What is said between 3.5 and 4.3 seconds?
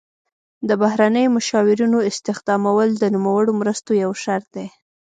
مرستو یو